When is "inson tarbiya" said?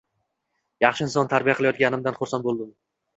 1.07-1.55